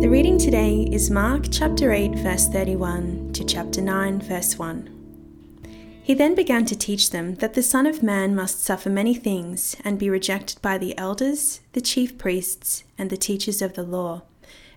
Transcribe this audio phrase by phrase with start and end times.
[0.00, 4.88] The reading today is Mark chapter 8, verse 31 to chapter 9, verse 1.
[6.02, 9.76] He then began to teach them that the Son of Man must suffer many things
[9.84, 14.22] and be rejected by the elders, the chief priests, and the teachers of the law,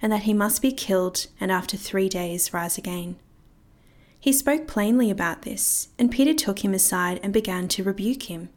[0.00, 3.16] and that he must be killed and after three days rise again.
[4.18, 8.48] He spoke plainly about this, and Peter took him aside and began to rebuke him.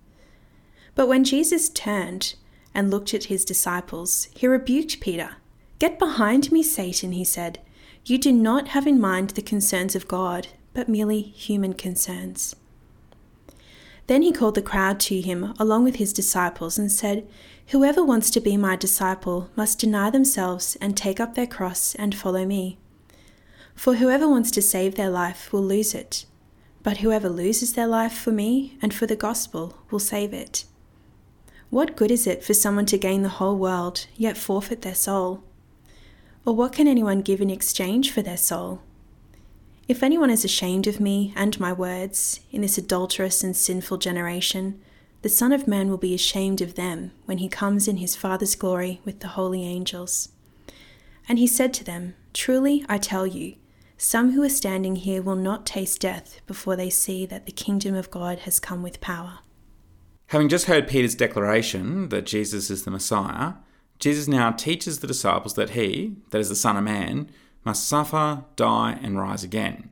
[0.95, 2.35] But when Jesus turned
[2.73, 5.35] and looked at his disciples, he rebuked Peter.
[5.83, 7.59] Get behind me, Satan, he said.
[8.05, 12.55] You do not have in mind the concerns of God, but merely human concerns.
[14.07, 17.27] Then he called the crowd to him along with his disciples and said,
[17.71, 22.15] Whoever wants to be my disciple must deny themselves and take up their cross and
[22.15, 22.77] follow me.
[23.75, 26.25] For whoever wants to save their life will lose it,
[26.81, 30.63] but whoever loses their life for me and for the gospel will save it.
[31.69, 35.43] What good is it for someone to gain the whole world, yet forfeit their soul?
[36.45, 38.81] Or what can anyone give in exchange for their soul?
[39.87, 44.81] If anyone is ashamed of me and my words in this adulterous and sinful generation,
[45.21, 48.55] the Son of Man will be ashamed of them when he comes in his Father's
[48.55, 50.29] glory with the holy angels.
[51.29, 53.55] And he said to them, Truly I tell you,
[53.97, 57.95] some who are standing here will not taste death before they see that the kingdom
[57.95, 59.39] of God has come with power.
[60.27, 63.53] Having just heard Peter's declaration that Jesus is the Messiah,
[64.03, 67.29] Jesus now teaches the disciples that he, that is the Son of Man,
[67.63, 69.91] must suffer, die, and rise again.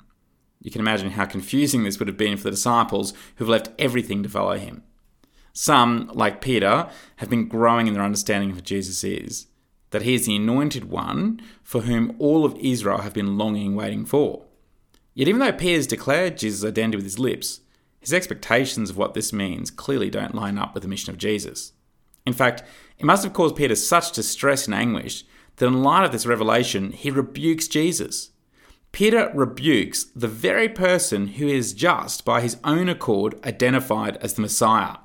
[0.59, 4.21] You can imagine how confusing this would have been for the disciples who've left everything
[4.23, 4.83] to follow him.
[5.53, 9.47] Some, like Peter, have been growing in their understanding of who Jesus is,
[9.91, 14.05] that he is the anointed one for whom all of Israel have been longing, waiting
[14.05, 14.43] for.
[15.13, 17.61] Yet, even though Peter's declared Jesus' identity with his lips,
[18.01, 21.71] his expectations of what this means clearly don't line up with the mission of Jesus.
[22.25, 22.63] In fact,
[22.97, 25.25] it must have caused Peter such distress and anguish
[25.57, 28.31] that in light of this revelation, he rebukes Jesus.
[28.91, 34.41] Peter rebukes the very person who is just by his own accord identified as the
[34.41, 34.97] Messiah.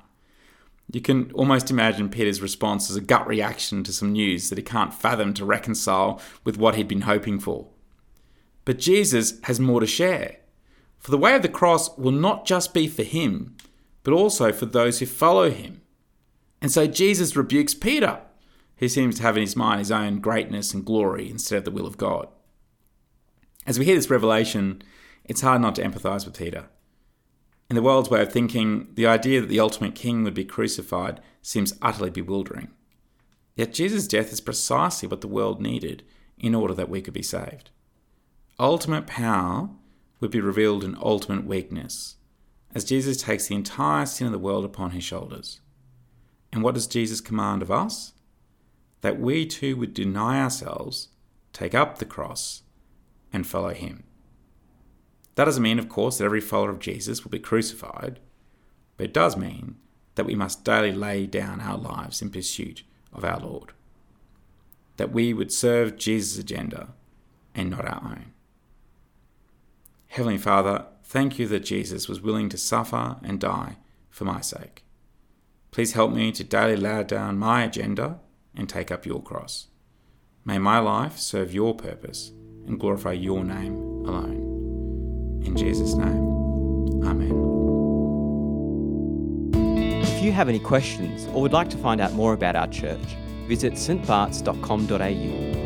[0.91, 4.63] You can almost imagine Peter's response as a gut reaction to some news that he
[4.63, 7.67] can't fathom to reconcile with what he'd been hoping for.
[8.63, 10.37] But Jesus has more to share.
[10.99, 13.55] For the way of the cross will not just be for him,
[14.03, 15.81] but also for those who follow him.
[16.61, 18.19] And so Jesus rebukes Peter,
[18.77, 21.71] who seems to have in his mind his own greatness and glory instead of the
[21.71, 22.27] will of God.
[23.65, 24.81] As we hear this revelation,
[25.25, 26.69] it's hard not to empathize with Peter.
[27.69, 31.19] In the world's way of thinking, the idea that the ultimate king would be crucified
[31.41, 32.69] seems utterly bewildering.
[33.55, 36.03] Yet Jesus' death is precisely what the world needed
[36.37, 37.71] in order that we could be saved.
[38.59, 39.69] Ultimate power
[40.19, 42.15] would be revealed in ultimate weakness,
[42.73, 45.59] as Jesus takes the entire sin of the world upon his shoulders.
[46.57, 48.13] And what does Jesus command of us?
[49.01, 51.09] That we too would deny ourselves,
[51.53, 52.63] take up the cross,
[53.31, 54.05] and follow him.
[55.35, 58.19] That doesn't mean, of course, that every follower of Jesus will be crucified,
[58.95, 59.75] but it does mean
[60.15, 62.81] that we must daily lay down our lives in pursuit
[63.13, 63.73] of our Lord.
[64.95, 66.95] That we would serve Jesus' agenda
[67.53, 68.33] and not our own.
[70.07, 73.77] Heavenly Father, thank you that Jesus was willing to suffer and die
[74.09, 74.85] for my sake.
[75.77, 78.19] Please help me to daily lay down my agenda
[78.55, 79.67] and take up your cross.
[80.43, 82.31] May my life serve your purpose
[82.65, 83.75] and glorify your name
[84.07, 85.43] alone.
[85.45, 87.29] In Jesus' name, Amen.
[90.01, 93.15] If you have any questions or would like to find out more about our church,
[93.47, 95.56] visit stbarts.com.au